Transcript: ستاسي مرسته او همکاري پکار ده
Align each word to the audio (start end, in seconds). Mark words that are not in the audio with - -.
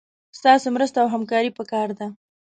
ستاسي 0.39 0.69
مرسته 0.75 0.97
او 1.03 1.07
همکاري 1.15 1.49
پکار 1.57 1.87
ده 1.97 2.07